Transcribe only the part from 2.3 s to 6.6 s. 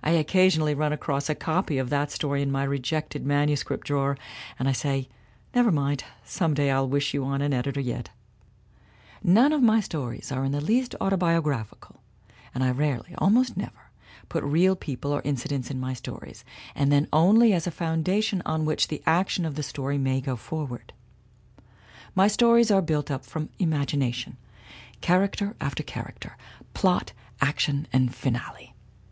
in my rejected manuscript drawer and I say, 'Never mind some